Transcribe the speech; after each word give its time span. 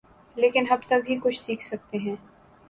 لیکن 0.37 0.65
ہم 0.71 0.77
تب 0.87 1.01
ہی 1.09 1.15
کچھ 1.23 1.39
سیکھ 1.41 1.63
سکتے 1.63 1.97
ہیں۔ 1.97 2.15